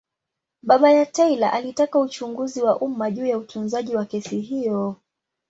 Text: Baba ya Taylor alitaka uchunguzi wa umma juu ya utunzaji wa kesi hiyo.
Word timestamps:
Baba 0.63 0.91
ya 0.91 1.05
Taylor 1.05 1.49
alitaka 1.53 1.99
uchunguzi 1.99 2.61
wa 2.61 2.79
umma 2.81 3.11
juu 3.11 3.25
ya 3.25 3.37
utunzaji 3.37 3.95
wa 3.95 4.05
kesi 4.05 4.39
hiyo. 4.41 4.95